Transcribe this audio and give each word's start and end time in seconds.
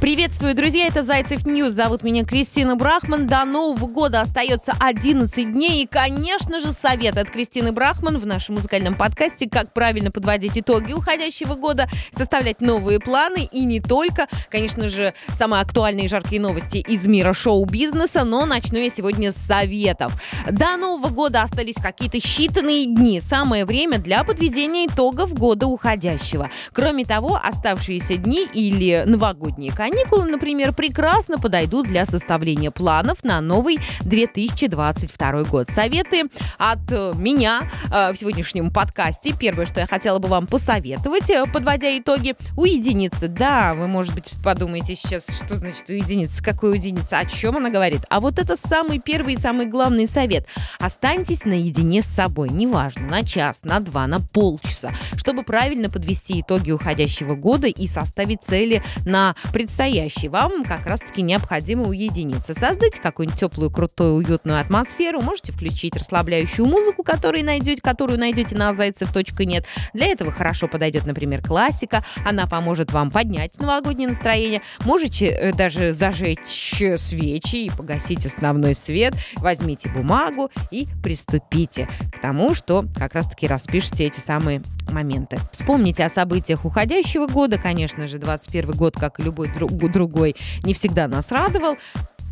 Приветствую, 0.00 0.54
друзья, 0.54 0.86
это 0.86 1.02
Зайцев 1.02 1.46
News. 1.46 1.72
Зовут 1.72 2.02
меня 2.02 2.24
Кристина 2.24 2.76
Брахман. 2.76 3.26
До 3.26 3.44
Нового 3.46 3.86
года 3.86 4.20
остается 4.20 4.74
11 4.78 5.50
дней. 5.50 5.84
И, 5.84 5.86
конечно 5.86 6.60
же, 6.60 6.72
совет 6.72 7.16
от 7.16 7.30
Кристины 7.30 7.72
Брахман 7.72 8.18
в 8.18 8.26
нашем 8.26 8.56
музыкальном 8.56 8.96
подкасте, 8.96 9.48
как 9.48 9.72
правильно 9.72 10.10
подводить 10.10 10.58
итоги 10.58 10.92
уходящего 10.92 11.54
года, 11.54 11.88
составлять 12.14 12.60
новые 12.60 13.00
планы 13.00 13.48
и 13.50 13.64
не 13.64 13.80
только. 13.80 14.26
Конечно 14.50 14.90
же, 14.90 15.14
самые 15.32 15.62
актуальные 15.62 16.06
и 16.06 16.08
жаркие 16.08 16.40
новости 16.40 16.78
из 16.78 17.06
мира 17.06 17.32
шоу-бизнеса, 17.32 18.24
но 18.24 18.44
начну 18.44 18.78
я 18.78 18.90
сегодня 18.90 19.32
с 19.32 19.36
советов. 19.36 20.12
До 20.50 20.76
Нового 20.76 21.08
года 21.08 21.42
остались 21.42 21.76
какие-то 21.76 22.18
считанные 22.18 22.84
дни. 22.84 23.20
Самое 23.20 23.64
время 23.64 23.98
для 23.98 24.22
подведения 24.22 24.86
итогов 24.86 25.32
года 25.32 25.66
уходящего. 25.66 26.50
Кроме 26.72 27.06
того, 27.06 27.40
оставшиеся 27.42 28.16
дни 28.16 28.46
или 28.52 29.04
новогодние 29.06 29.72
каникулы 29.72 29.93
каникулы, 29.94 30.24
например, 30.24 30.72
прекрасно 30.72 31.38
подойдут 31.38 31.86
для 31.86 32.04
составления 32.04 32.72
планов 32.72 33.22
на 33.22 33.40
новый 33.40 33.78
2022 34.00 35.44
год. 35.44 35.70
Советы 35.70 36.24
от 36.58 36.80
э, 36.90 37.12
меня 37.16 37.60
э, 37.92 38.12
в 38.12 38.16
сегодняшнем 38.16 38.72
подкасте. 38.72 39.34
Первое, 39.38 39.66
что 39.66 39.78
я 39.78 39.86
хотела 39.86 40.18
бы 40.18 40.26
вам 40.26 40.48
посоветовать, 40.48 41.30
э, 41.30 41.44
подводя 41.52 41.96
итоги, 41.96 42.34
уединиться. 42.56 43.28
Да, 43.28 43.74
вы, 43.74 43.86
может 43.86 44.16
быть, 44.16 44.32
подумаете 44.42 44.96
сейчас, 44.96 45.22
что 45.28 45.58
значит 45.58 45.88
уединиться, 45.88 46.42
какой 46.42 46.72
уединиться, 46.72 47.18
о 47.18 47.24
чем 47.24 47.56
она 47.56 47.70
говорит. 47.70 48.00
А 48.10 48.18
вот 48.18 48.40
это 48.40 48.56
самый 48.56 48.98
первый 48.98 49.34
и 49.34 49.38
самый 49.38 49.66
главный 49.66 50.08
совет. 50.08 50.48
Останьтесь 50.80 51.44
наедине 51.44 52.02
с 52.02 52.06
собой, 52.06 52.48
неважно, 52.48 53.06
на 53.06 53.22
час, 53.22 53.60
на 53.62 53.78
два, 53.78 54.08
на 54.08 54.18
полчаса, 54.18 54.90
чтобы 55.16 55.44
правильно 55.44 55.88
подвести 55.88 56.40
итоги 56.40 56.72
уходящего 56.72 57.36
года 57.36 57.68
и 57.68 57.86
составить 57.86 58.42
цели 58.42 58.82
на 59.04 59.36
предстоящий 59.52 59.73
настоящий, 59.74 60.28
вам 60.28 60.62
как 60.62 60.86
раз-таки 60.86 61.20
необходимо 61.20 61.88
уединиться. 61.88 62.54
Создайте 62.54 63.00
какую-нибудь 63.00 63.40
теплую, 63.40 63.72
крутую, 63.72 64.14
уютную 64.14 64.60
атмосферу. 64.60 65.20
Можете 65.20 65.50
включить 65.50 65.96
расслабляющую 65.96 66.64
музыку, 66.64 67.02
которую 67.02 67.44
найдете, 67.44 67.80
которую 67.82 68.20
найдете 68.20 68.54
на 68.54 68.72
зайцев.нет. 68.76 69.66
Для 69.92 70.06
этого 70.06 70.30
хорошо 70.30 70.68
подойдет, 70.68 71.06
например, 71.06 71.42
классика. 71.42 72.04
Она 72.24 72.46
поможет 72.46 72.92
вам 72.92 73.10
поднять 73.10 73.58
новогоднее 73.58 74.08
настроение. 74.08 74.60
Можете 74.84 75.26
э, 75.26 75.52
даже 75.52 75.92
зажечь 75.92 76.80
свечи 76.96 77.66
и 77.66 77.70
погасить 77.70 78.24
основной 78.24 78.76
свет. 78.76 79.16
Возьмите 79.38 79.88
бумагу 79.88 80.52
и 80.70 80.86
приступите 81.02 81.88
к 82.12 82.20
тому, 82.20 82.54
что 82.54 82.84
как 82.96 83.14
раз-таки 83.14 83.48
распишите 83.48 84.04
эти 84.04 84.20
самые 84.20 84.62
моменты. 84.92 85.38
Вспомните 85.50 86.04
о 86.04 86.08
событиях 86.08 86.64
уходящего 86.64 87.26
года. 87.26 87.58
Конечно 87.58 88.06
же, 88.06 88.18
21 88.18 88.70
год, 88.72 88.94
как 88.94 89.18
и 89.18 89.22
любой 89.24 89.48
друг, 89.48 89.63
другой 89.88 90.36
не 90.62 90.74
всегда 90.74 91.08
нас 91.08 91.30
радовал 91.30 91.76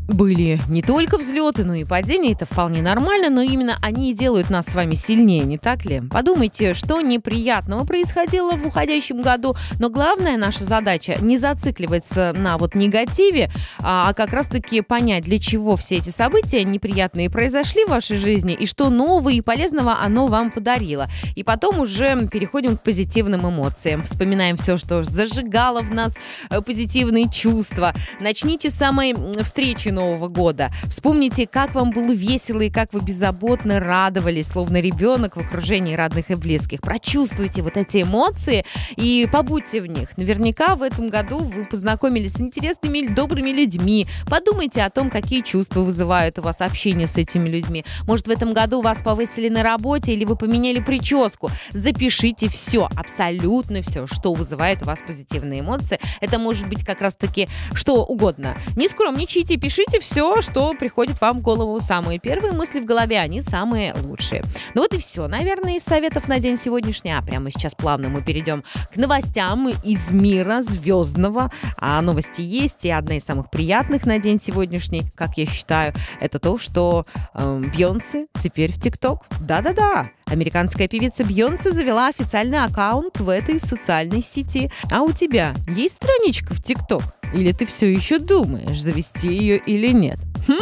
были 0.09 0.61
не 0.69 0.83
только 0.83 1.19
взлеты, 1.19 1.65
но 1.65 1.75
и 1.75 1.85
падения. 1.85 2.33
Это 2.33 2.45
вполне 2.45 2.83
нормально, 2.83 3.31
но 3.31 3.43
именно 3.43 3.77
они 3.83 4.11
и 4.11 4.15
делают 4.15 4.51
нас 4.51 4.67
с 4.67 4.75
вами 4.75 4.95
сильнее, 4.95 5.45
не 5.45 5.59
так 5.59 5.85
ли? 5.85 6.01
Подумайте, 6.11 6.75
что 6.75 7.01
неприятного 7.01 7.85
происходило 7.85 8.53
в 8.53 8.67
уходящем 8.67 9.23
году. 9.23 9.55
Но 9.79 9.91
главная 9.91 10.37
наша 10.37 10.65
задача 10.65 11.17
не 11.21 11.39
зацикливаться 11.39 12.35
на 12.37 12.59
вот 12.59 12.75
негативе, 12.75 13.51
а, 13.81 14.09
а 14.09 14.15
как 14.15 14.33
раз-таки 14.33 14.81
понять, 14.81 15.25
для 15.25 15.39
чего 15.39 15.77
все 15.77 15.97
эти 15.97 16.11
события 16.11 16.65
неприятные 16.65 17.31
произошли 17.31 17.85
в 17.85 17.91
вашей 17.91 18.19
жизни 18.19 18.55
и 18.55 18.67
что 18.67 18.91
нового 18.91 19.29
и 19.29 19.41
полезного 19.41 19.99
оно 20.01 20.27
вам 20.27 20.51
подарило. 20.51 21.09
И 21.37 21.43
потом 21.43 21.79
уже 21.79 22.29
переходим 22.29 22.77
к 22.77 22.83
позитивным 22.83 23.49
эмоциям. 23.49 24.03
Вспоминаем 24.03 24.57
все, 24.57 24.77
что 24.77 25.05
зажигало 25.05 25.81
в 25.81 25.95
нас 25.95 26.15
э, 26.51 26.61
позитивные 26.61 27.29
чувства. 27.31 27.95
Начните 28.21 28.71
с 28.71 28.75
самой 28.75 29.15
встречи 29.43 29.92
Нового 29.93 30.29
года. 30.29 30.73
Вспомните, 30.89 31.47
как 31.47 31.75
вам 31.75 31.91
было 31.91 32.13
весело 32.13 32.63
и 32.63 32.71
как 32.71 32.93
вы 32.93 33.01
беззаботно 33.01 33.79
радовались, 33.79 34.49
словно 34.49 34.81
ребенок 34.81 35.37
в 35.37 35.41
окружении 35.41 35.95
родных 35.95 36.31
и 36.31 36.35
близких. 36.35 36.81
Прочувствуйте 36.81 37.63
вот 37.63 37.77
эти 37.77 38.03
эмоции 38.03 38.65
и 38.97 39.29
побудьте 39.31 39.81
в 39.81 39.87
них. 39.87 40.17
Наверняка 40.17 40.75
в 40.75 40.83
этом 40.83 41.11
году 41.11 41.39
вы 41.39 41.65
познакомились 41.65 42.33
с 42.33 42.41
интересными, 42.41 43.07
добрыми 43.07 43.51
людьми. 43.51 44.07
Подумайте 44.29 44.83
о 44.83 44.91
том, 44.91 45.11
какие 45.11 45.43
чувства 45.43 45.81
вызывают 45.81 46.39
у 46.39 46.43
вас 46.43 46.61
общение 46.61 47.07
с 47.07 47.17
этими 47.17 47.49
людьми. 47.49 47.85
Может, 48.07 48.27
в 48.27 48.31
этом 48.31 48.53
году 48.53 48.81
вас 48.81 48.99
повысили 49.03 49.49
на 49.49 49.63
работе 49.63 50.13
или 50.13 50.25
вы 50.25 50.37
поменяли 50.37 50.81
прическу. 50.81 51.51
Запишите 51.71 52.49
все, 52.49 52.89
абсолютно 52.97 53.83
все, 53.83 54.07
что 54.07 54.33
вызывает 54.33 54.83
у 54.83 54.87
вас 54.87 55.01
позитивные 55.07 55.61
эмоции. 55.61 56.01
Это 56.21 56.39
может 56.39 56.69
быть 56.69 56.85
как 56.85 57.03
раз-таки 57.03 57.49
что 57.75 58.05
угодно. 58.05 58.57
Не 58.77 58.89
скромничайте, 58.89 59.57
пишите 59.57 59.82
пишите 59.83 60.01
все, 60.01 60.43
что 60.43 60.75
приходит 60.75 61.21
вам 61.21 61.39
в 61.39 61.41
голову. 61.41 61.81
Самые 61.81 62.19
первые 62.19 62.53
мысли 62.53 62.81
в 62.81 62.85
голове, 62.85 63.19
они 63.19 63.41
самые 63.41 63.95
лучшие. 63.95 64.43
Ну 64.75 64.83
вот 64.83 64.95
и 64.95 64.99
все, 64.99 65.27
наверное, 65.27 65.77
из 65.77 65.83
советов 65.83 66.29
на 66.29 66.39
день 66.39 66.57
сегодняшний. 66.57 67.13
А 67.13 67.23
прямо 67.23 67.51
сейчас 67.51 67.75
плавно 67.75 68.09
мы 68.09 68.23
перейдем 68.23 68.63
к 68.93 68.97
новостям 68.97 69.69
из 69.69 70.11
мира 70.11 70.63
звездного. 70.63 71.51
А 71.77 72.01
новости 72.01 72.43
есть, 72.43 72.85
и 72.85 72.91
одна 72.91 73.17
из 73.17 73.25
самых 73.25 73.51
приятных 73.51 74.07
на 74.07 74.19
день 74.19 74.41
сегодняшний, 74.41 75.03
как 75.15 75.37
я 75.37 75.47
считаю, 75.47 75.95
это 76.21 76.39
то, 76.39 76.59
что 76.59 77.05
э, 77.35 77.63
Бьонсе 77.77 78.27
теперь 78.43 78.73
в 78.73 78.81
ТикТок. 78.81 79.25
Да-да-да, 79.41 80.05
Американская 80.33 80.89
певица 80.89 81.25
Бьонсе 81.25 81.73
завела 81.73 82.09
официальный 82.09 82.65
аккаунт 82.65 83.21
в 83.21 83.29
этой 83.29 83.61
социальной 83.61 84.23
сети. 84.23 84.71
А 84.91 85.03
у 85.03 85.13
тебя 85.13 85.55
есть 85.69 85.97
страничка 85.97 86.55
в 86.55 86.63
ТикТок? 86.63 87.03
Или 87.35 87.53
ты 87.53 87.67
все 87.67 87.93
еще 87.93 88.19
думаешь, 88.19 88.81
завести 88.81 89.29
ее 89.29 89.59
или 89.59 89.89
нет? 89.89 90.17
Хм? 90.49 90.59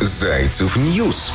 Зайцев 0.00 0.76
News 0.76 1.32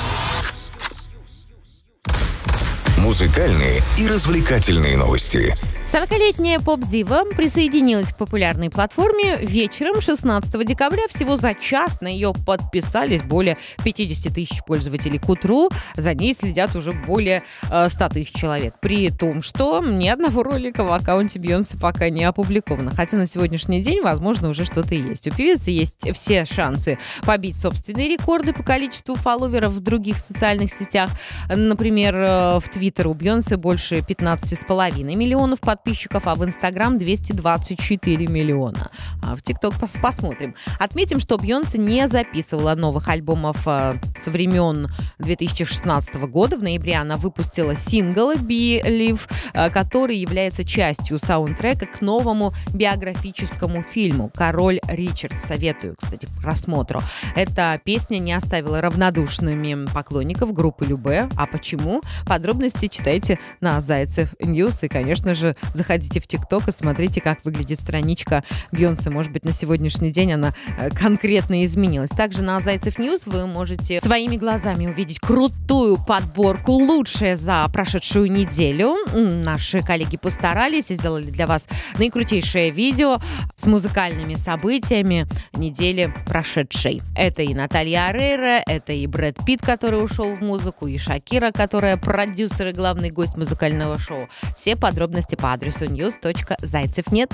музыкальные 3.04 3.82
и 3.98 4.08
развлекательные 4.08 4.96
новости. 4.96 5.54
40-летняя 5.92 6.62
поп-дива 6.62 7.26
присоединилась 7.36 8.14
к 8.14 8.18
популярной 8.18 8.70
платформе 8.70 9.36
вечером 9.36 10.00
16 10.00 10.66
декабря. 10.66 11.04
Всего 11.10 11.36
за 11.36 11.54
час 11.54 12.00
на 12.00 12.08
нее 12.08 12.34
подписались 12.46 13.22
более 13.22 13.58
50 13.84 14.34
тысяч 14.34 14.64
пользователей 14.66 15.20
к 15.20 15.28
утру. 15.28 15.70
За 15.98 16.14
ней 16.14 16.34
следят 16.34 16.78
уже 16.78 16.94
более 16.94 17.42
100 17.66 17.70
э, 17.70 18.10
тысяч 18.10 18.32
человек. 18.32 18.76
При 18.80 19.10
том, 19.10 19.42
что 19.42 19.82
ни 19.84 20.08
одного 20.08 20.42
ролика 20.42 20.86
в 20.86 20.94
аккаунте 20.94 21.40
Бейонсе 21.40 21.78
пока 21.78 22.10
не 22.10 22.24
опубликовано. 22.24 22.92
Хотя 22.96 23.18
на 23.18 23.28
сегодняшний 23.28 23.82
день, 23.82 24.00
возможно, 24.02 24.48
уже 24.50 24.64
что-то 24.64 24.96
есть. 24.96 25.28
У 25.28 25.32
певицы 25.32 25.72
есть 25.72 26.10
все 26.14 26.46
шансы 26.46 26.98
побить 27.26 27.58
собственные 27.58 28.08
рекорды 28.08 28.54
по 28.54 28.64
количеству 28.64 29.16
фолловеров 29.16 29.74
в 29.74 29.82
других 29.82 30.18
социальных 30.18 30.72
сетях. 30.72 31.12
Например, 31.50 32.16
э, 32.16 32.60
в 32.60 32.70
Твиттере 32.70 32.93
Твиттер 32.94 33.08
у 33.08 33.14
Бьонсе 33.16 33.58
больше 33.58 33.96
15,5 33.96 35.04
миллионов 35.16 35.62
подписчиков, 35.62 36.28
а 36.28 36.36
в 36.36 36.46
Инстаграм 36.46 37.00
224 37.00 38.28
миллиона. 38.28 38.92
А 39.24 39.36
в 39.36 39.42
ТикТок 39.42 39.74
пос 39.80 39.94
посмотрим. 40.00 40.54
Отметим, 40.78 41.20
что 41.20 41.38
Бьонсе 41.38 41.80
не 41.80 42.08
записывала 42.08 42.76
новых 42.76 43.08
альбомов 43.08 43.58
э, 43.66 43.96
со 44.24 44.30
времен 44.30 44.90
2016 45.18 46.16
года. 46.30 46.56
В 46.56 46.62
ноябре 46.62 46.98
она 46.98 47.16
выпустила 47.16 47.76
сингл 47.76 48.34
«Believe», 48.34 49.22
э, 49.54 49.72
который 49.72 50.18
является 50.18 50.64
частью 50.64 51.18
саундтрека 51.18 51.88
к 51.88 52.02
новому 52.02 52.54
биографическому 52.76 53.82
фильму 53.82 54.30
«Король 54.36 54.80
Ричард». 54.88 55.34
Советую, 55.42 55.96
кстати, 56.00 56.28
к 56.28 56.42
просмотру. 56.42 57.02
Эта 57.36 57.80
песня 57.84 58.20
не 58.20 58.34
оставила 58.34 58.82
равнодушными 58.82 59.88
поклонников 59.92 60.54
группы 60.54 60.86
Любэ. 60.86 61.28
А 61.36 61.48
почему? 61.48 62.02
Подробности 62.28 62.83
новости 62.84 62.88
читайте 62.88 63.40
на 63.62 63.82
Зайцев 63.82 64.30
News. 64.40 64.84
И, 64.84 64.88
конечно 64.88 65.36
же, 65.36 65.56
заходите 65.74 66.20
в 66.20 66.28
TikTok 66.28 66.68
и 66.68 66.72
смотрите, 66.72 67.22
как 67.22 67.44
выглядит 67.46 67.80
страничка 67.80 68.44
Бейонсе. 68.72 69.12
Может 69.12 69.32
быть, 69.32 69.46
на 69.46 69.54
сегодняшний 69.54 70.12
день 70.12 70.34
она 70.34 70.54
э, 70.78 70.90
конкретно 70.90 71.64
изменилась. 71.66 72.10
Также 72.10 72.42
на 72.42 72.60
Зайцев 72.60 73.00
News 73.00 73.26
вы 73.26 73.48
можете 73.48 74.02
своими 74.02 74.38
глазами 74.38 74.88
увидеть 74.88 75.20
крутую 75.20 75.98
подборку 76.06 76.74
лучшее 76.74 77.38
за 77.38 77.68
прошедшую 77.72 78.32
неделю. 78.32 78.96
Наши 79.14 79.82
коллеги 79.82 80.18
постарались 80.18 80.92
и 80.92 80.96
сделали 80.96 81.26
для 81.26 81.48
вас 81.48 81.68
наикрутейшее 81.98 82.72
видео 82.72 83.18
с 83.56 83.66
музыкальными 83.66 84.36
событиями 84.36 85.28
недели 85.54 86.14
прошедшей. 86.26 87.02
Это 87.16 87.44
и 87.44 87.54
Наталья 87.54 88.08
Орейро, 88.08 88.62
это 88.66 88.94
и 88.94 89.08
Брэд 89.08 89.38
Питт, 89.46 89.62
который 89.62 90.04
ушел 90.04 90.34
в 90.34 90.42
музыку, 90.42 90.88
и 90.88 90.98
Шакира, 90.98 91.52
которая 91.52 91.98
продюсер 91.98 92.73
главный 92.74 93.10
гость 93.10 93.38
музыкального 93.38 93.98
шоу. 94.00 94.28
Все 94.56 94.76
подробности 94.76 95.36
по 95.36 95.54
адресу 95.54 95.86
news.zaycev.net. 95.86 97.32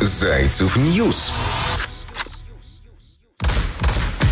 Зайцев 0.00 0.76
News. 0.76 1.32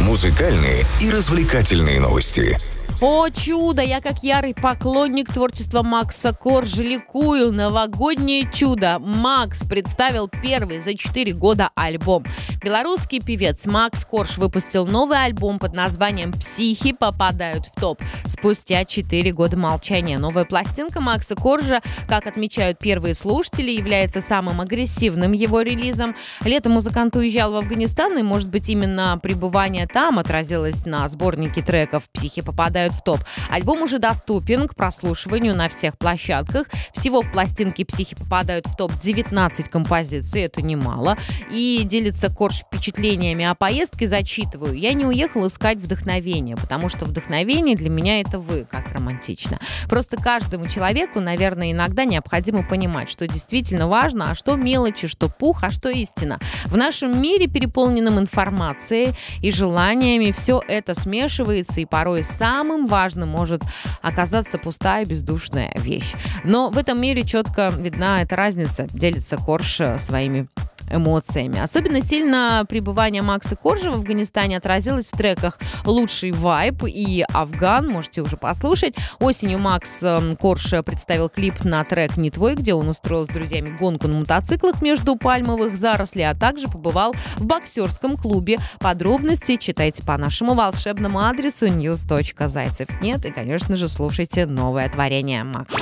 Музыкальные 0.01 0.85
и 1.01 1.11
развлекательные 1.11 1.99
новости. 2.01 2.59
О, 3.01 3.29
чудо! 3.29 3.83
Я 3.83 4.01
как 4.01 4.23
ярый 4.23 4.55
поклонник 4.55 5.33
творчества 5.33 5.83
Макса 5.83 6.33
Коржа 6.33 6.83
ликую. 6.83 7.53
Новогоднее 7.53 8.49
чудо. 8.53 8.99
Макс 8.99 9.61
представил 9.67 10.29
первый 10.29 10.81
за 10.81 10.95
4 10.95 11.33
года 11.33 11.71
альбом. 11.75 12.25
Белорусский 12.65 13.21
певец 13.21 13.67
Макс 13.67 14.07
Корж 14.07 14.39
выпустил 14.39 14.87
новый 14.87 15.23
альбом 15.23 15.59
под 15.59 15.75
названием 15.75 16.33
«Психи 16.33 16.95
попадают 16.95 17.67
в 17.67 17.79
топ». 17.79 18.01
Спустя 18.27 18.87
4 18.87 19.33
года 19.33 19.55
молчания 19.59 20.19
новая 20.19 20.47
пластинка 20.47 21.03
Макса 21.03 21.35
Коржа, 21.35 21.83
как 22.09 22.27
отмечают 22.27 22.79
первые 22.79 23.15
слушатели, 23.15 23.71
является 23.71 24.23
самым 24.23 24.63
агрессивным 24.63 25.33
его 25.33 25.61
релизом. 25.61 26.17
Летом 26.43 26.73
музыкант 26.73 27.15
уезжал 27.17 27.53
в 27.53 27.57
Афганистан, 27.57 28.17
и, 28.17 28.23
может 28.23 28.49
быть, 28.49 28.71
именно 28.71 29.21
пребывание 29.23 29.87
там 29.87 30.19
отразилось 30.19 30.87
на 30.87 31.07
сборнике 31.11 31.61
треков 31.61 32.05
«Психи 32.15 32.41
попадают 32.41 32.95
в 32.95 33.03
топ». 33.03 33.21
Альбом 33.51 33.83
уже 33.83 33.99
доступен 33.99 34.69
к 34.69 34.75
прослушиванию 34.75 35.55
на 35.55 35.69
всех 35.69 35.99
площадках. 35.99 36.69
Всего 36.95 37.21
в 37.21 37.31
пластинке 37.31 37.85
«Психи» 37.85 38.17
попадают 38.17 38.67
в 38.67 38.75
топ 38.75 38.91
19 38.99 39.69
композиций, 39.69 40.41
это 40.41 40.63
немало. 40.63 41.19
И 41.51 41.83
делится 41.85 42.35
Корж 42.35 42.54
впечатлениями 42.63 43.45
о 43.45 43.55
поездке, 43.55 44.07
зачитываю. 44.07 44.75
Я 44.75 44.93
не 44.93 45.05
уехал 45.05 45.47
искать 45.47 45.79
вдохновение, 45.79 46.57
потому 46.57 46.89
что 46.89 47.05
вдохновение 47.05 47.77
для 47.77 47.91
меня 47.91 48.21
это 48.21 48.39
вы, 48.39 48.65
как 48.65 48.93
романтично. 48.93 49.59
Просто 49.89 50.17
каждому 50.17 50.67
человеку, 50.67 51.21
наверное, 51.21 51.73
иногда 51.73 52.05
необходимо 52.05 52.63
понимать, 52.63 53.11
что 53.11 53.27
действительно 53.27 53.89
важно, 53.89 54.31
а 54.31 54.35
что 54.35 54.57
мелочи, 54.57 55.07
что 55.07 55.29
пух, 55.29 55.65
а 55.65 55.71
что 55.71 55.89
истина. 55.89 56.39
В 56.67 56.77
нашем 56.77 57.21
мире, 57.21 57.47
переполненном 57.47 58.19
информацией 58.19 59.15
и 59.41 59.51
желаниями, 59.51 60.31
все 60.31 60.63
это 60.67 60.95
смешивается, 60.95 61.81
и 61.81 61.85
порой 61.85 62.25
самым 62.25 62.87
важным 62.87 63.29
может 63.29 63.63
оказаться 64.03 64.59
пустая 64.59 65.05
бездушная 65.07 65.73
вещь. 65.77 66.13
Но 66.45 66.71
в 66.71 66.79
этом 66.79 67.01
мире 67.01 67.23
четко 67.23 67.73
видна 67.77 68.23
эта 68.23 68.37
разница, 68.37 68.87
делится 68.91 69.37
Корж 69.37 69.81
своими 69.99 70.47
эмоциями. 70.91 71.59
Особенно 71.61 72.01
сильно 72.01 72.65
пребывание 72.69 73.23
Макса 73.23 73.57
Коржа 73.57 73.91
в 73.91 73.97
Афганистане 73.97 74.57
отразилось 74.57 75.07
в 75.07 75.17
треках 75.17 75.59
«Лучший 75.85 76.33
вайб» 76.33 76.85
и 76.87 77.25
«Афган». 77.33 77.89
Можете 77.89 78.23
уже 78.23 78.37
послушать. 78.37 78.95
Осенью 79.21 79.59
Макс 79.59 80.03
эм, 80.03 80.37
Корж 80.37 80.75
представил 80.85 81.29
клип 81.29 81.65
на 81.65 81.85
трек 81.85 82.17
«Не 82.17 82.31
твой», 82.31 82.55
где 82.55 82.75
он 82.75 82.89
устроил 82.89 83.27
с 83.27 83.29
друзьями 83.29 83.77
гонку 83.77 84.09
на 84.09 84.21
мотоциклах 84.21 84.83
между 84.83 85.17
пальмовых 85.17 85.77
зарослей, 85.77 86.29
а 86.29 86.35
также 86.35 86.69
побывал 86.69 87.15
в 87.37 87.45
боксерском 87.45 88.17
клубе. 88.17 88.59
Подробности 88.79 89.57
читайте 89.57 90.03
по 90.03 90.17
нашему 90.17 90.55
волшебному 90.55 91.21
адресу 91.21 91.67
news.зайцев 91.67 93.01
нет 93.01 93.25
и, 93.25 93.31
конечно 93.31 93.77
же, 93.77 93.89
слушайте 93.89 94.47
новое 94.47 94.89
творение 94.89 95.45
Макса. 95.45 95.79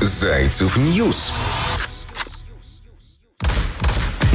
Зайцев 0.00 0.76
News. 0.76 1.32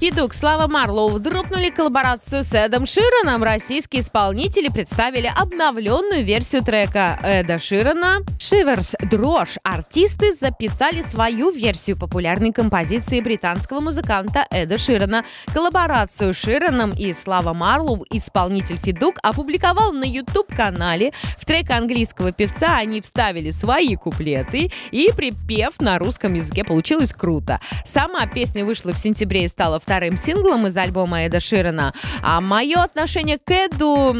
Feduk, 0.00 0.32
Слава 0.32 0.66
Марлоу 0.66 1.18
дропнули 1.18 1.68
коллаборацию 1.68 2.42
с 2.42 2.54
Эдом 2.54 2.86
Шираном. 2.86 3.42
Российские 3.42 4.00
исполнители 4.00 4.68
представили 4.68 5.30
обновленную 5.36 6.24
версию 6.24 6.62
трека 6.62 7.18
Эда 7.22 7.60
Ширана 7.60 8.20
«Shivers» 8.38 8.96
«Дрожь». 9.10 9.58
Артисты 9.62 10.34
записали 10.34 11.02
свою 11.02 11.50
версию 11.50 11.98
популярной 11.98 12.50
композиции 12.50 13.20
британского 13.20 13.80
музыканта 13.80 14.46
Эда 14.50 14.78
Ширана. 14.78 15.22
Коллаборацию 15.52 16.32
Шираном 16.32 16.92
и 16.92 17.12
Слава 17.12 17.52
Марлоу 17.52 18.06
исполнитель 18.10 18.78
Feduk 18.78 19.16
опубликовал 19.22 19.92
на 19.92 20.04
YouTube-канале. 20.04 21.12
В 21.36 21.44
трек 21.44 21.70
английского 21.70 22.32
певца 22.32 22.78
они 22.78 23.02
вставили 23.02 23.50
свои 23.50 23.96
куплеты 23.96 24.72
и 24.92 25.12
припев 25.14 25.78
на 25.78 25.98
русском 25.98 26.32
языке. 26.32 26.64
Получилось 26.64 27.12
круто. 27.12 27.60
Сама 27.84 28.26
песня 28.26 28.64
вышла 28.64 28.94
в 28.94 28.98
сентябре 28.98 29.44
и 29.44 29.48
стала 29.48 29.78
вторым 29.90 30.16
синглом 30.16 30.68
из 30.68 30.76
альбома 30.76 31.26
Эда 31.26 31.40
Ширана. 31.40 31.92
А 32.22 32.40
мое 32.40 32.76
отношение 32.76 33.38
к 33.38 33.50
Эду 33.50 34.14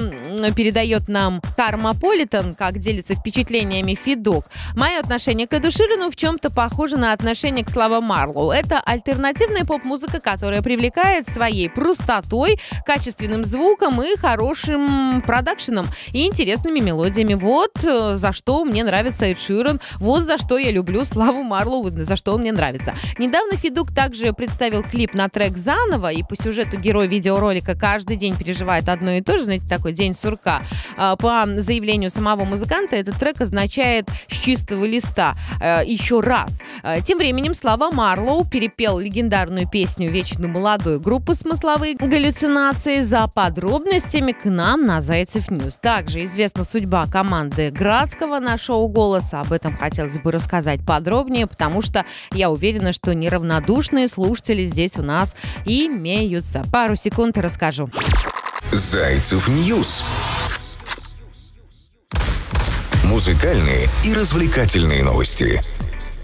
передает 0.57 1.07
нам 1.07 1.41
Кармополитен, 1.57 2.57
как 2.57 2.81
делится 2.81 3.15
впечатлениями 3.15 3.95
Фидук. 3.95 4.47
Мое 4.75 4.99
отношение 4.99 5.47
к 5.47 5.55
Эду 5.55 5.71
Ширену 5.71 6.11
в 6.11 6.17
чем-то 6.17 6.51
похоже 6.51 6.97
на 6.97 7.13
отношение 7.13 7.65
к 7.65 7.71
Слава 7.71 8.01
Марлоу. 8.01 8.51
Это 8.51 8.81
альтернативная 8.81 9.65
поп-музыка, 9.65 10.19
которая 10.19 10.61
привлекает 10.61 11.29
своей 11.29 11.71
простотой, 11.71 12.59
качественным 12.85 13.45
звуком 13.45 14.03
и 14.03 14.17
хорошим 14.17 15.23
продакшеном 15.23 15.87
и 16.13 16.27
интересными 16.27 16.81
мелодиями. 16.81 17.35
Вот 17.35 17.85
э, 17.85 18.17
за 18.17 18.33
что 18.33 18.65
мне 18.65 18.83
нравится 18.83 19.27
Эд 19.27 19.39
Ширен, 19.39 19.81
вот 20.01 20.25
за 20.25 20.37
что 20.37 20.59
я 20.59 20.73
люблю 20.73 21.05
Славу 21.05 21.45
Марлоу, 21.45 21.89
за 21.91 22.17
что 22.17 22.33
он 22.33 22.41
мне 22.41 22.51
нравится. 22.51 22.93
Недавно 23.19 23.57
Feduk 23.57 23.95
также 23.95 24.33
представил 24.33 24.83
клип 24.83 25.15
на 25.15 25.29
трек 25.29 25.60
заново, 25.61 26.13
и 26.13 26.23
по 26.23 26.37
сюжету 26.37 26.77
герой 26.79 27.07
видеоролика 27.07 27.75
каждый 27.75 28.17
день 28.17 28.37
переживает 28.37 28.89
одно 28.89 29.13
и 29.13 29.21
то 29.21 29.39
же, 29.39 29.45
знаете, 29.45 29.69
такой 29.69 29.93
день 29.93 30.15
сурка. 30.15 30.63
А, 30.97 31.17
по 31.17 31.45
заявлению 31.47 32.11
самого 32.11 32.45
музыканта, 32.45 32.97
этот 32.97 33.17
трек 33.19 33.41
означает 33.41 34.09
«с 34.29 34.35
чистого 34.35 34.85
листа» 34.85 35.35
э, 35.61 35.83
еще 35.85 36.21
раз. 36.21 36.59
Э, 36.83 37.01
тем 37.03 37.19
временем 37.19 37.55
Слава 37.55 37.91
Марлоу 37.91 38.45
перепел 38.45 38.99
легендарную 38.99 39.69
песню 39.69 40.11
«Вечно 40.11 40.49
молодой» 40.49 40.99
группы 40.99 41.35
«Смысловые 41.35 41.95
галлюцинации». 41.95 43.03
За 43.03 43.27
подробностями 43.29 44.33
к 44.33 44.45
нам 44.45 44.83
на 44.87 45.01
Зайцев 45.01 45.51
News. 45.51 45.79
Также 45.79 46.25
известна 46.25 46.65
судьба 46.65 47.07
команды 47.07 47.71
Градского 47.71 48.39
на 48.39 48.59
шоу 48.59 48.89
«Голоса». 48.89 49.41
Об 49.41 49.53
этом 49.53 49.77
хотелось 49.77 50.21
бы 50.21 50.33
рассказать 50.33 50.85
подробнее, 50.85 51.47
потому 51.47 51.83
что 51.83 52.05
я 52.33 52.51
уверена, 52.51 52.93
что 52.93 53.15
неравнодушные 53.15 54.09
слушатели 54.09 54.67
здесь 54.67 54.97
у 54.97 55.03
нас 55.03 55.35
имеются. 55.65 56.63
Пару 56.73 56.97
секунд 56.97 57.39
расскажу. 57.39 57.89
Зайцев 58.73 59.49
News. 59.49 60.05
Музыкальные 63.05 63.89
и 64.05 64.15
развлекательные 64.15 65.03
новости. 65.03 65.61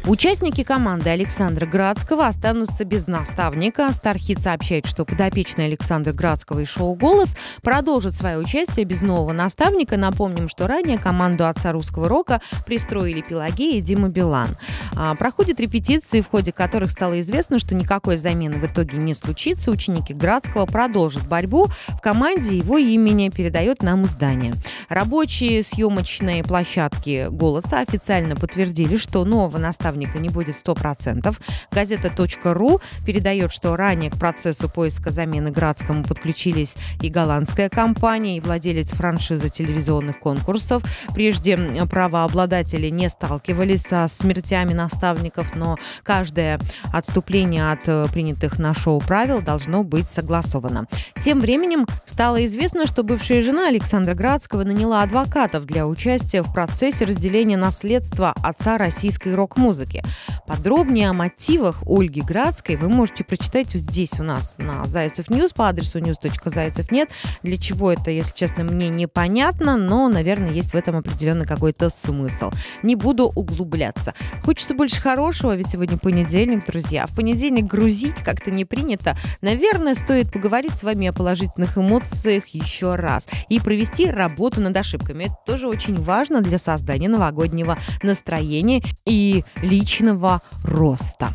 Участники 0.06 0.62
команды 0.62 1.10
Александра 1.10 1.66
Градского 1.66 2.28
останутся 2.28 2.84
без 2.84 3.08
наставника. 3.08 3.92
StarHit 3.92 4.38
сообщает, 4.38 4.86
что 4.86 5.04
подопечные 5.04 5.66
Александра 5.66 6.12
Градского 6.12 6.60
и 6.60 6.64
шоу 6.64 6.94
«Голос» 6.94 7.34
продолжат 7.60 8.14
свое 8.14 8.38
участие 8.38 8.84
без 8.84 9.02
нового 9.02 9.32
наставника. 9.32 9.96
Напомним, 9.96 10.48
что 10.48 10.68
ранее 10.68 10.96
команду 10.96 11.48
отца 11.48 11.72
русского 11.72 12.08
рока 12.08 12.40
пристроили 12.66 13.20
Пелагея 13.20 13.78
и 13.78 13.80
Дима 13.80 14.08
Билан. 14.08 14.56
А, 14.94 15.16
проходят 15.16 15.58
репетиции, 15.58 16.20
в 16.20 16.28
ходе 16.28 16.52
которых 16.52 16.92
стало 16.92 17.20
известно, 17.20 17.58
что 17.58 17.75
никакой 17.75 18.16
замены 18.16 18.60
в 18.60 18.64
итоге 18.64 18.98
не 18.98 19.12
случится. 19.12 19.72
Ученики 19.72 20.14
Градского 20.14 20.66
продолжат 20.66 21.26
борьбу. 21.26 21.66
В 21.88 22.00
команде 22.00 22.56
его 22.56 22.78
имени 22.78 23.28
передает 23.30 23.82
нам 23.82 24.04
издание. 24.04 24.54
Рабочие 24.88 25.64
съемочные 25.64 26.44
площадки 26.44 27.26
«Голоса» 27.28 27.80
официально 27.80 28.36
подтвердили, 28.36 28.96
что 28.96 29.25
нового 29.25 29.58
наставника 29.58 29.95
наставника 29.96 30.18
не 30.18 30.28
будет 30.28 30.54
100%. 30.54 31.36
Газета 31.70 32.12
.ру 32.54 32.80
передает, 33.04 33.52
что 33.52 33.76
ранее 33.76 34.10
к 34.10 34.18
процессу 34.18 34.68
поиска 34.68 35.10
замены 35.10 35.50
Градскому 35.50 36.04
подключились 36.04 36.76
и 37.00 37.08
голландская 37.08 37.68
компания, 37.68 38.36
и 38.36 38.40
владелец 38.40 38.90
франшизы 38.90 39.48
телевизионных 39.48 40.20
конкурсов. 40.20 40.82
Прежде 41.14 41.56
правообладатели 41.90 42.90
не 42.90 43.08
сталкивались 43.08 43.82
со 43.82 44.06
смертями 44.08 44.72
наставников, 44.72 45.54
но 45.54 45.76
каждое 46.02 46.60
отступление 46.92 47.72
от 47.72 47.82
э, 47.86 48.06
принятых 48.12 48.58
на 48.58 48.74
шоу 48.74 49.00
правил 49.00 49.40
должно 49.40 49.82
быть 49.82 50.08
согласовано. 50.10 50.86
Тем 51.22 51.40
временем 51.40 51.86
стало 52.04 52.44
известно, 52.46 52.86
что 52.86 53.02
бывшая 53.02 53.42
жена 53.42 53.68
Александра 53.68 54.14
Градского 54.14 54.64
наняла 54.64 55.02
адвокатов 55.02 55.64
для 55.64 55.86
участия 55.86 56.42
в 56.42 56.52
процессе 56.52 57.04
разделения 57.04 57.56
наследства 57.56 58.34
отца 58.42 58.78
российской 58.78 59.34
рок-музыки 59.34 59.86
музыки. 59.87 60.02
Подробнее 60.47 61.11
о 61.11 61.12
мотивах 61.12 61.83
Ольги 61.87 62.21
Градской 62.21 62.76
вы 62.76 62.88
можете 62.88 63.25
прочитать 63.25 63.69
здесь 63.69 64.19
у 64.21 64.23
нас 64.23 64.57
на 64.59 64.85
Зайцев 64.85 65.28
News 65.28 65.52
по 65.52 65.69
адресу 65.69 65.99
news.zaycev.net. 65.99 67.11
Для 67.43 67.57
чего 67.57 67.93
это, 67.93 68.11
если 68.11 68.35
честно, 68.35 68.64
мне 68.64 68.88
непонятно, 68.88 69.76
но, 69.76 70.09
наверное, 70.09 70.50
есть 70.50 70.73
в 70.73 70.76
этом 70.76 70.97
определенный 70.97 71.47
какой-то 71.47 71.90
смысл. 71.90 72.50
Не 72.83 72.95
буду 72.95 73.33
углубляться. 73.35 74.14
Хочется 74.45 74.75
больше 74.75 75.00
хорошего, 75.00 75.55
ведь 75.57 75.69
сегодня 75.69 75.99
понедельник, 75.99 76.64
друзья. 76.64 77.07
В 77.07 77.14
понедельник 77.14 77.66
грузить 77.66 78.16
как-то 78.25 78.50
не 78.50 78.64
принято. 78.64 79.16
Наверное, 79.43 79.95
стоит 79.95 80.33
поговорить 80.33 80.75
с 80.75 80.83
вами 80.83 81.09
о 81.09 81.12
положительных 81.12 81.76
эмоциях 81.76 82.47
еще 82.49 82.95
раз 82.95 83.26
и 83.49 83.59
провести 83.59 84.07
работу 84.07 84.61
над 84.61 84.76
ошибками. 84.76 85.25
Это 85.25 85.37
тоже 85.45 85.69
очень 85.69 85.97
важно 85.97 86.40
для 86.40 86.59
создания 86.59 87.09
новогоднего 87.09 87.76
настроения 88.02 88.83
и 89.05 89.45
личного 89.76 90.40
роста. 90.64 91.35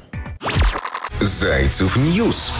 Зайцев 1.21 1.95
News. 1.97 2.51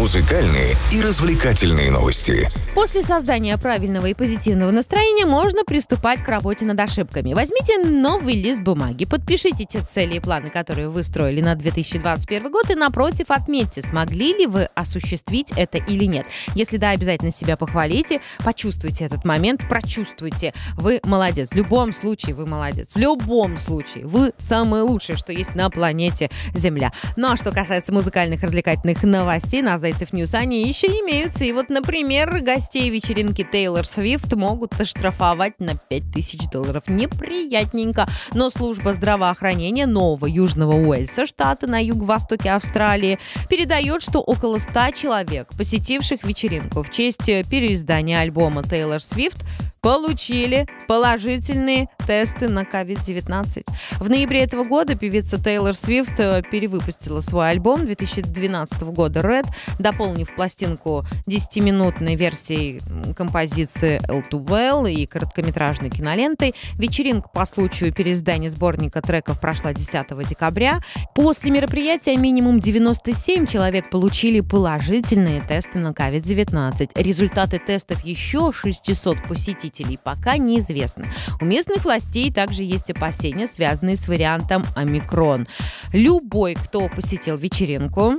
Музыкальные 0.00 0.76
и 0.92 1.02
развлекательные 1.02 1.90
новости. 1.90 2.48
После 2.74 3.02
создания 3.02 3.58
правильного 3.58 4.06
и 4.06 4.14
позитивного 4.14 4.70
настроения 4.70 5.26
можно 5.26 5.62
приступать 5.62 6.24
к 6.24 6.28
работе 6.28 6.64
над 6.64 6.80
ошибками. 6.80 7.34
Возьмите 7.34 7.76
новый 7.84 8.32
лист 8.32 8.62
бумаги, 8.62 9.04
подпишите 9.04 9.66
те 9.66 9.82
цели 9.82 10.14
и 10.14 10.20
планы, 10.20 10.48
которые 10.48 10.88
вы 10.88 11.04
строили 11.04 11.42
на 11.42 11.54
2021 11.54 12.50
год, 12.50 12.70
и 12.70 12.76
напротив 12.76 13.26
отметьте, 13.28 13.82
смогли 13.82 14.32
ли 14.32 14.46
вы 14.46 14.70
осуществить 14.74 15.48
это 15.54 15.76
или 15.76 16.06
нет. 16.06 16.24
Если 16.54 16.78
да, 16.78 16.92
обязательно 16.92 17.30
себя 17.30 17.58
похвалите, 17.58 18.22
почувствуйте 18.42 19.04
этот 19.04 19.26
момент, 19.26 19.68
прочувствуйте. 19.68 20.54
Вы 20.76 21.02
молодец. 21.04 21.50
В 21.50 21.56
любом 21.56 21.92
случае 21.92 22.34
вы 22.34 22.46
молодец. 22.46 22.92
В 22.94 22.98
любом 22.98 23.58
случае 23.58 24.06
вы 24.06 24.32
самое 24.38 24.82
лучшее, 24.82 25.18
что 25.18 25.34
есть 25.34 25.54
на 25.54 25.68
планете 25.68 26.30
Земля. 26.54 26.90
Ну 27.16 27.32
а 27.32 27.36
что 27.36 27.52
касается 27.52 27.92
музыкальных 27.92 28.42
развлекательных 28.42 29.02
новостей, 29.02 29.60
на 29.60 29.76
Зайцев 29.90 30.12
News 30.12 30.34
они 30.34 30.62
еще 30.62 30.86
имеются. 30.86 31.44
И 31.44 31.50
вот, 31.50 31.68
например, 31.68 32.40
гостей 32.42 32.88
вечеринки 32.90 33.42
Тейлор 33.42 33.84
Свифт 33.84 34.32
могут 34.34 34.80
оштрафовать 34.80 35.58
на 35.58 35.74
5000 35.74 36.48
долларов. 36.48 36.84
Неприятненько. 36.86 38.08
Но 38.32 38.50
служба 38.50 38.92
здравоохранения 38.92 39.86
Нового 39.86 40.26
Южного 40.26 40.74
Уэльса, 40.76 41.26
штата 41.26 41.66
на 41.66 41.82
юго-востоке 41.82 42.50
Австралии, 42.50 43.18
передает, 43.48 44.02
что 44.02 44.20
около 44.20 44.58
100 44.58 44.92
человек, 44.92 45.48
посетивших 45.58 46.22
вечеринку 46.22 46.84
в 46.84 46.90
честь 46.90 47.26
переиздания 47.50 48.20
альбома 48.20 48.62
Тейлор 48.62 49.00
Свифт, 49.00 49.44
получили 49.80 50.68
положительные 50.86 51.88
тесты 52.10 52.48
на 52.48 52.62
COVID-19. 52.62 53.64
В 54.00 54.10
ноябре 54.10 54.42
этого 54.42 54.64
года 54.64 54.96
певица 54.96 55.40
Тейлор 55.40 55.74
Свифт 55.74 56.18
э, 56.18 56.42
перевыпустила 56.42 57.20
свой 57.20 57.50
альбом 57.50 57.86
2012 57.86 58.82
года 58.82 59.20
Red, 59.20 59.46
дополнив 59.78 60.34
пластинку 60.34 61.04
10-минутной 61.28 62.16
версией 62.16 62.80
композиции 63.14 64.00
L 64.08 64.22
to 64.28 64.44
Well 64.44 64.90
и 64.90 65.06
короткометражной 65.06 65.90
кинолентой. 65.90 66.52
Вечеринка 66.74 67.28
по 67.28 67.46
случаю 67.46 67.92
переиздания 67.92 68.50
сборника 68.50 69.00
треков 69.02 69.40
прошла 69.40 69.72
10 69.72 70.28
декабря. 70.28 70.80
После 71.14 71.52
мероприятия 71.52 72.16
минимум 72.16 72.58
97 72.58 73.46
человек 73.46 73.88
получили 73.88 74.40
положительные 74.40 75.42
тесты 75.42 75.78
на 75.78 75.92
COVID-19. 75.92 76.90
Результаты 76.96 77.60
тестов 77.60 78.04
еще 78.04 78.50
600 78.52 79.28
посетителей 79.28 79.96
пока 80.02 80.38
неизвестно. 80.38 81.04
У 81.40 81.44
местных 81.44 81.84
властей 81.84 81.99
также 82.30 82.62
есть 82.62 82.90
опасения, 82.90 83.46
связанные 83.46 83.96
с 83.96 84.08
вариантом 84.08 84.64
омикрон. 84.74 85.46
Любой, 85.92 86.54
кто 86.54 86.88
посетил 86.88 87.36
вечеринку, 87.36 88.14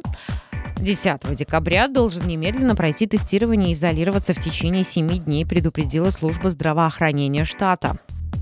10 0.77 1.35
декабря 1.35 1.87
должен 1.87 2.27
немедленно 2.27 2.75
пройти 2.75 3.05
тестирование 3.05 3.69
и 3.69 3.73
изолироваться 3.73 4.33
в 4.33 4.41
течение 4.41 4.83
7 4.83 5.07
дней, 5.19 5.45
предупредила 5.45 6.09
служба 6.09 6.49
здравоохранения 6.49 7.43
штата. 7.43 7.97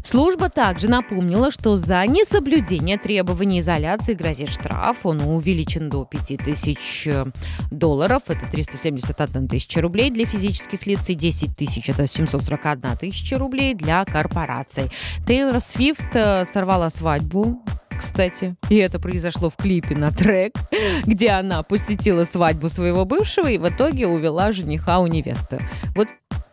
Служба 0.10 0.50
также 0.50 0.90
напомнила, 0.90 1.52
что 1.52 1.78
за 1.78 2.04
несоблюдение 2.08 2.98
требований 2.98 3.60
изоляции 3.60 4.16
грозит 4.16 4.50
штраф. 4.50 5.06
Он 5.06 5.22
увеличен 5.22 5.88
до 5.88 6.04
5000 6.04 7.04
э, 7.06 7.26
долларов. 7.70 8.24
Это 8.26 8.50
371 8.50 9.48
тысяча 9.48 9.82
рублей 9.82 10.10
для 10.10 10.26
физических 10.26 10.88
лиц 10.88 11.08
и 11.10 11.14
10 11.14 11.56
тысяч. 11.56 11.88
Это 11.92 12.08
741 12.08 12.98
тысяча 12.98 13.38
рублей 13.38 13.76
для 13.76 14.04
корпораций. 14.04 14.90
Тейлор 15.28 15.60
Свифт 15.60 16.16
э, 16.16 16.44
сорвала 16.52 16.90
свадьбу 16.90 17.62
кстати. 17.96 18.56
И 18.70 18.78
это 18.78 18.98
произошло 18.98 19.50
в 19.50 19.58
клипе 19.58 19.94
на 19.96 20.12
трек, 20.12 20.56
где 21.06 21.30
она 21.30 21.62
посетила 21.62 22.24
свадьбу 22.24 22.70
своего 22.70 23.06
бывшего 23.06 23.48
и 23.48 23.58
в 23.58 23.68
итоге 23.68 24.08
увела 24.08 24.52
жениха 24.52 25.00
у 25.00 25.08
невесты. 25.08 25.60
Вот 25.96 26.08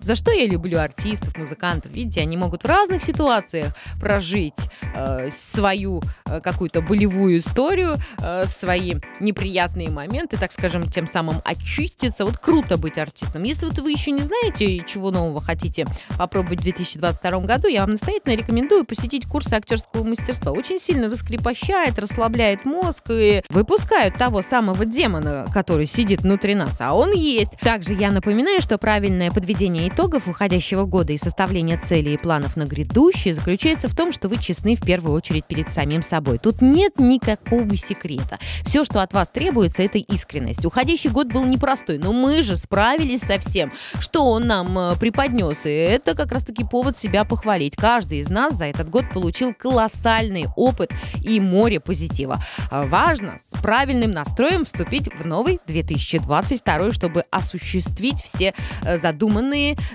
за 0.07 0.15
что 0.15 0.31
я 0.31 0.47
люблю 0.47 0.79
артистов, 0.79 1.37
музыкантов. 1.37 1.91
Видите, 1.91 2.21
они 2.21 2.37
могут 2.37 2.63
в 2.63 2.67
разных 2.67 3.03
ситуациях 3.03 3.75
прожить 4.01 4.55
э, 4.95 5.31
свою 5.31 6.01
э, 6.27 6.41
какую-то 6.41 6.81
болевую 6.81 7.39
историю, 7.39 7.97
э, 8.23 8.47
свои 8.47 8.95
неприятные 9.19 9.91
моменты, 9.91 10.37
так 10.37 10.53
скажем, 10.53 10.89
тем 10.89 11.09
самым 11.09 11.43
очиститься. 11.45 12.25
Вот 12.25 12.39
круто 12.39 12.77
быть 12.77 12.99
артистом. 12.99 13.43
Если 13.43 13.67
вот 13.67 13.81
вы 13.81 13.91
еще 13.91 14.13
не 14.13 14.23
знаете, 14.23 14.85
чего 14.87 15.11
нового 15.11 15.41
хотите 15.41 15.87
попробовать 16.17 16.61
в 16.61 16.63
2022 16.63 17.41
году, 17.41 17.67
я 17.67 17.81
вам 17.81 17.91
настоятельно 17.91 18.37
рекомендую 18.37 18.85
посетить 18.85 19.27
курсы 19.27 19.55
актерского 19.55 20.05
мастерства. 20.05 20.53
Очень 20.53 20.79
сильно 20.79 21.11
раскрепощает, 21.11 21.99
расслабляет 21.99 22.65
мозг 22.65 23.11
и 23.11 23.43
выпускает 23.49 24.15
того 24.15 24.43
самого 24.43 24.85
демона, 24.85 25.47
который 25.53 25.87
сидит 25.87 26.23
внутри 26.23 26.55
нас. 26.55 26.81
А 26.81 26.95
он 26.95 27.13
есть. 27.13 27.59
Также 27.59 27.95
я 27.95 28.13
напоминаю, 28.13 28.63
что 28.63 28.79
правильное 28.79 29.33
подведение 29.33 29.89
итогов 29.97 30.29
уходящего 30.29 30.85
года 30.85 31.15
и 31.15 31.17
составления 31.17 31.79
целей 31.79 32.15
и 32.15 32.19
планов 32.19 32.57
на 32.57 32.67
грядущий 32.67 33.33
заключается 33.33 33.89
в 33.89 33.97
том, 33.97 34.13
что 34.13 34.29
вы 34.29 34.37
честны 34.37 34.77
в 34.77 34.83
первую 34.83 35.15
очередь 35.15 35.47
перед 35.47 35.73
самим 35.73 36.03
собой. 36.03 36.37
Тут 36.37 36.61
нет 36.61 37.01
никакого 37.01 37.75
секрета. 37.77 38.39
Все, 38.63 38.85
что 38.85 39.01
от 39.01 39.15
вас 39.15 39.31
требуется, 39.31 39.83
это 39.83 39.97
искренность. 39.97 40.67
Уходящий 40.67 41.09
год 41.09 41.29
был 41.29 41.47
непростой, 41.47 41.97
но 41.97 42.13
мы 42.13 42.43
же 42.43 42.59
справились 42.59 43.23
со 43.23 43.39
всем, 43.39 43.71
что 43.99 44.31
он 44.31 44.47
нам 44.47 44.79
э, 44.79 44.97
преподнес. 44.97 45.65
И 45.65 45.71
это 45.71 46.15
как 46.15 46.31
раз-таки 46.31 46.63
повод 46.63 46.99
себя 46.99 47.25
похвалить. 47.25 47.75
Каждый 47.75 48.19
из 48.19 48.29
нас 48.29 48.55
за 48.55 48.67
этот 48.67 48.91
год 48.91 49.07
получил 49.11 49.55
колоссальный 49.55 50.45
опыт 50.57 50.93
и 51.23 51.41
море 51.41 51.81
позитива. 51.81 52.37
А 52.71 52.83
важно 52.83 53.39
с 53.51 53.59
правильным 53.63 54.11
настроем 54.11 54.67
вступить 54.67 55.09
в 55.19 55.27
новый 55.27 55.59
2022, 55.67 56.91
чтобы 56.91 57.25
осуществить 57.31 58.23
все 58.23 58.53
э, 58.85 58.99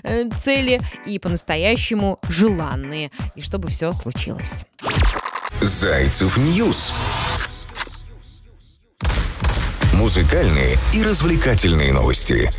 э, 0.04 0.30
цели 0.40 0.82
и 1.06 1.20
по-настоящему 1.20 2.20
желанные. 2.30 3.12
И 3.36 3.42
чтобы 3.42 3.70
все 3.70 3.92
случилось. 3.92 4.66
Зайцев 5.62 6.38
News. 6.38 6.94
Музыкальные 9.94 10.78
и 10.94 11.04
развлекательные 11.04 11.94
новости. 11.94 12.50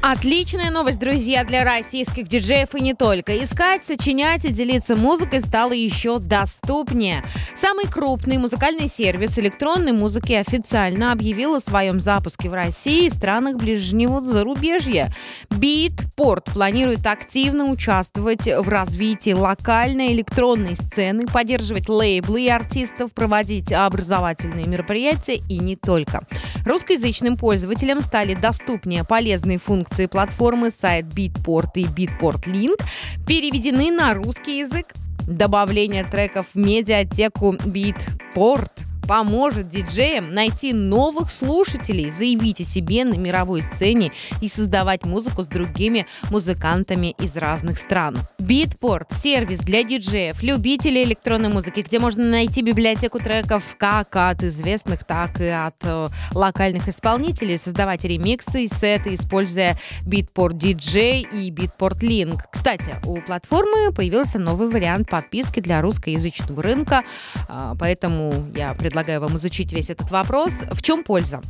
Отличная 0.00 0.70
новость, 0.70 1.00
друзья, 1.00 1.42
для 1.42 1.64
российских 1.64 2.28
диджеев 2.28 2.72
и 2.76 2.80
не 2.80 2.94
только. 2.94 3.42
Искать, 3.42 3.84
сочинять 3.84 4.44
и 4.44 4.50
делиться 4.50 4.94
музыкой 4.94 5.40
стало 5.40 5.72
еще 5.72 6.20
доступнее. 6.20 7.24
Самый 7.56 7.86
крупный 7.86 8.38
музыкальный 8.38 8.88
сервис 8.88 9.38
электронной 9.40 9.90
музыки 9.90 10.34
официально 10.34 11.10
объявил 11.10 11.56
о 11.56 11.60
своем 11.60 12.00
запуске 12.00 12.48
в 12.48 12.54
России 12.54 13.06
и 13.06 13.10
странах 13.10 13.56
ближнего 13.56 14.20
зарубежья. 14.20 15.12
Beatport 15.50 16.52
планирует 16.52 17.04
активно 17.04 17.64
участвовать 17.64 18.46
в 18.46 18.68
развитии 18.68 19.32
локальной 19.32 20.12
электронной 20.12 20.76
сцены, 20.76 21.26
поддерживать 21.26 21.88
лейблы 21.88 22.42
и 22.42 22.48
артистов, 22.48 23.12
проводить 23.12 23.72
образовательные 23.72 24.66
мероприятия 24.66 25.40
и 25.48 25.58
не 25.58 25.74
только. 25.74 26.20
Русскоязычным 26.64 27.36
пользователям 27.36 28.00
стали 28.00 28.34
доступнее 28.34 29.02
полезные 29.02 29.58
функции 29.58 29.87
функции 29.88 30.06
платформы 30.06 30.70
сайт 30.70 31.06
Beatport 31.06 31.70
и 31.74 31.84
Beatport 31.84 32.44
Link 32.46 32.80
переведены 33.26 33.90
на 33.90 34.14
русский 34.14 34.60
язык. 34.60 34.86
Добавление 35.26 36.04
треков 36.04 36.46
в 36.54 36.58
медиатеку 36.58 37.54
Beatport 37.54 38.70
поможет 39.08 39.70
диджеям 39.70 40.32
найти 40.34 40.74
новых 40.74 41.32
слушателей, 41.32 42.10
заявить 42.10 42.60
о 42.60 42.64
себе 42.64 43.04
на 43.06 43.14
мировой 43.14 43.62
сцене 43.62 44.10
и 44.42 44.48
создавать 44.48 45.06
музыку 45.06 45.42
с 45.42 45.46
другими 45.46 46.06
музыкантами 46.30 47.16
из 47.18 47.34
разных 47.34 47.78
стран. 47.78 48.18
Beatport– 48.38 49.06
сервис 49.10 49.60
для 49.60 49.82
диджеев, 49.82 50.42
любителей 50.42 51.04
электронной 51.04 51.48
музыки, 51.48 51.80
где 51.80 51.98
можно 51.98 52.22
найти 52.24 52.60
библиотеку 52.60 53.18
треков 53.18 53.76
как 53.78 54.14
от 54.14 54.42
известных, 54.42 55.04
так 55.04 55.40
и 55.40 55.48
от 55.48 55.76
э, 55.82 56.08
локальных 56.34 56.86
исполнителей, 56.88 57.56
создавать 57.56 58.04
ремиксы 58.04 58.64
и 58.64 58.68
сеты, 58.68 59.14
используя 59.14 59.78
Beatport 60.04 60.52
DJ 60.52 61.26
и 61.32 61.50
Beatport 61.50 62.00
Link. 62.00 62.40
Кстати, 62.52 62.96
у 63.06 63.22
платформы 63.22 63.90
появился 63.90 64.38
новый 64.38 64.68
вариант 64.68 65.08
подписки 65.08 65.60
для 65.60 65.80
русскоязычного 65.80 66.62
рынка, 66.62 67.04
э, 67.48 67.72
поэтому 67.78 68.44
я 68.54 68.74
предлагаю 68.74 68.97
предлагаю 68.98 69.20
вам 69.20 69.36
изучить 69.36 69.72
весь 69.72 69.90
этот 69.90 70.10
вопрос. 70.10 70.52
В 70.72 70.82
чем 70.82 71.04
польза? 71.04 71.40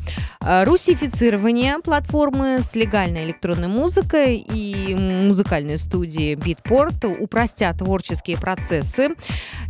Э, 0.45 0.65
русифицирование 0.65 1.79
платформы 1.83 2.59
с 2.63 2.75
легальной 2.75 3.25
электронной 3.25 3.69
музыкой 3.69 4.37
и 4.37 4.95
музыкальные 4.95 5.79
студии 5.79 6.35
Beatport 6.35 7.07
упростят 7.19 7.79
творческие 7.79 8.37
процессы 8.37 9.15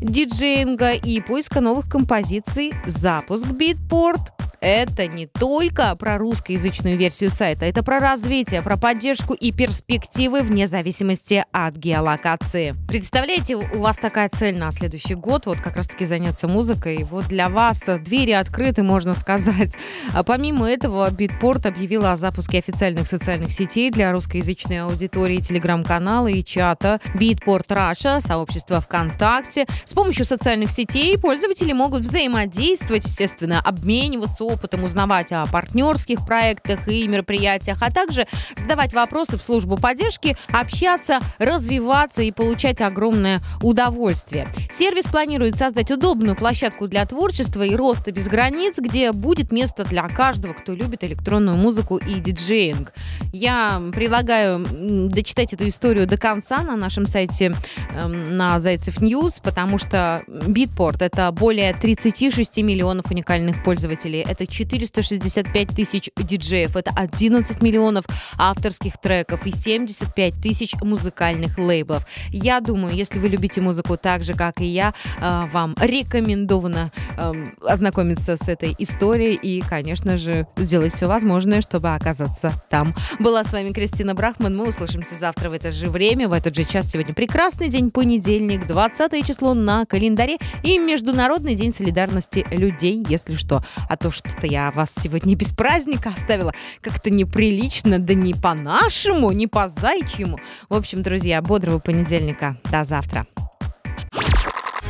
диджеинга 0.01 0.93
и 0.93 1.21
поиска 1.21 1.61
новых 1.61 1.89
композиций, 1.89 2.73
запуск 2.85 3.47
Beatport 3.47 4.33
это 4.61 5.07
не 5.07 5.27
только 5.27 5.95
про 5.97 6.19
русскоязычную 6.19 6.97
версию 6.97 7.31
сайта, 7.31 7.65
это 7.65 7.83
про 7.83 8.01
развитие, 8.01 8.63
про 8.63 8.77
поддержку 8.77 9.35
и 9.35 9.53
перспективы 9.53 10.41
вне 10.41 10.67
зависимости 10.67 11.45
от 11.53 11.77
геолокации. 11.77 12.75
Представляете, 12.89 13.57
у 13.57 13.81
вас 13.81 13.97
такая 13.97 14.29
цель 14.29 14.59
на 14.59 14.73
следующий 14.73 15.15
год, 15.15 15.47
вот 15.47 15.59
как 15.59 15.77
раз-таки 15.77 16.07
заняться 16.07 16.49
музыкой, 16.49 17.07
вот 17.11 17.27
для 17.29 17.49
вас 17.49 17.83
двери 18.05 18.33
открыты, 18.33 18.83
можно 18.83 19.15
сказать. 19.15 19.75
А 20.13 20.23
помимо 20.23 20.69
этого, 20.69 21.11
Битпорт 21.11 21.67
объявила 21.67 22.13
о 22.13 22.17
запуске 22.17 22.59
официальных 22.59 23.07
социальных 23.07 23.53
сетей 23.53 23.91
для 23.91 24.13
русскоязычной 24.13 24.83
аудитории, 24.83 25.39
телеграм-канала 25.39 26.29
и 26.29 26.43
чата 26.43 27.01
Битпорт 27.15 27.71
Раша, 27.71 28.21
сообщество 28.21 28.81
ВКонтакте. 28.81 29.67
С 29.85 29.93
помощью 29.93 30.25
социальных 30.25 30.71
сетей 30.71 31.19
пользователи 31.19 31.73
могут 31.73 32.03
взаимодействовать, 32.03 33.05
естественно, 33.05 33.61
обмениваться 33.61 34.48
опытом, 34.49 34.85
узнавать 34.85 35.33
о 35.33 35.47
партнерских 35.47 36.25
проектах 36.27 36.89
и 36.89 37.07
мероприятиях, 37.07 37.79
а 37.81 37.91
также 37.91 38.27
задавать 38.57 38.93
вопросы 38.93 39.37
в 39.37 39.43
службу 39.43 39.77
поддержки, 39.77 40.37
общаться, 40.53 41.21
развиваться 41.39 42.23
и 42.23 42.33
получать 42.33 42.81
огромное 42.81 43.41
удовольствие. 43.63 44.49
Сервис 44.73 45.05
планирует 45.05 45.57
создать 45.57 45.91
удобную 45.91 46.37
площадку 46.37 46.89
для 46.89 47.05
творчества 47.07 47.63
и 47.63 47.75
роста 47.77 48.13
без 48.13 48.27
границ, 48.27 48.75
где 48.79 49.13
будет 49.13 49.53
место 49.53 49.85
для 49.85 50.09
каждого, 50.09 50.53
кто 50.53 50.75
любит 50.75 51.05
электронную 51.05 51.57
музыку 51.57 51.97
и 51.97 52.15
диджеинг. 52.15 52.93
Я 53.33 53.83
предлагаю 53.93 54.65
дочитать 55.11 55.53
эту 55.53 55.69
историю 55.69 56.07
до 56.07 56.17
конца 56.17 56.63
на 56.63 56.77
нашем 56.77 57.07
сайте 57.07 57.55
э, 57.93 58.07
на 58.07 58.59
Зайцев 58.59 59.03
News, 59.03 59.41
потому 59.41 59.79
что 59.79 60.23
Битпорт— 60.47 61.03
это 61.03 61.31
более 61.33 61.75
36 61.75 62.59
миллионов 62.59 63.11
уникальных 63.11 63.63
пользователей. 63.63 64.25
Это 64.27 64.47
465 64.47 65.69
тысяч 65.69 66.11
диджеев, 66.17 66.75
это 66.77 66.91
11 66.97 67.61
миллионов 67.61 68.07
авторских 68.39 68.99
треков 68.99 69.47
и 69.47 69.51
75 69.51 70.35
тысяч 70.41 70.75
музыкальных 70.81 71.59
лейблов. 71.59 72.05
Я 72.31 72.61
думаю, 72.61 72.95
если 72.95 73.19
вы 73.19 73.29
любите 73.29 73.61
музыку 73.61 73.99
так 73.99 74.25
же, 74.25 74.33
как 74.33 74.63
и 74.63 74.67
я, 74.67 74.95
э, 75.21 75.45
вам 75.53 75.75
рекомендовано 75.79 76.93
эм, 77.19 77.45
ознакомиться 77.63 78.37
с 78.37 78.49
этой 78.49 78.75
историей 78.79 79.35
и, 79.35 79.61
конечно 79.61 80.17
же, 80.17 80.47
сделать 80.57 80.95
все 80.95 81.07
возможное, 81.07 81.61
чтобы 81.61 81.95
оказаться 81.95 82.53
там. 82.71 82.95
Была 83.21 83.43
с 83.43 83.53
вами 83.53 83.71
Кристина 83.71 84.15
Брахман. 84.15 84.57
Мы 84.57 84.69
услышимся 84.69 85.17
завтра 85.17 85.51
в 85.51 85.53
это 85.53 85.73
же 85.73 85.91
время, 85.91 86.29
в 86.29 86.33
этот 86.33 86.55
же 86.55 86.65
час. 86.65 86.93
Сегодня 86.93 87.15
прекрасный 87.15 87.69
день, 87.69 87.91
понедельник, 87.91 88.65
20 88.69 89.27
число 89.27 89.55
на 89.55 89.85
календаре 89.87 90.39
и 90.63 90.79
Международный 90.79 91.57
день 91.57 91.75
солидарности 91.75 92.47
людей, 92.53 93.05
если 93.09 93.35
что. 93.35 93.65
А 93.89 93.97
то 93.97 94.13
что-то 94.13 94.47
я 94.47 94.71
вас 94.71 94.93
сегодня 95.01 95.35
без 95.35 95.53
праздника 95.53 96.13
оставила 96.15 96.53
как-то 96.81 97.11
неприлично, 97.11 97.99
да 97.99 98.15
не 98.15 98.35
по-нашему, 98.35 99.33
не 99.33 99.49
по-зайчьему. 99.49 100.39
В 100.69 100.77
общем, 100.77 101.03
друзья, 101.03 101.43
бодрого 101.43 101.81
понедельника. 101.81 102.57
До 102.71 102.85
завтра. 102.85 103.27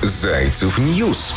Зайцев 0.03 0.77
News. 0.77 1.35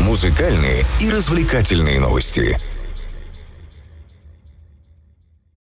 Музыкальные 0.00 0.84
и 1.00 1.10
развлекательные 1.10 2.00
новости. 2.00 2.56